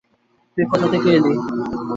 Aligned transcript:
তুই 0.53 0.65
কোথা 0.71 0.87
থেকে 0.93 1.09
এলি? 1.17 1.33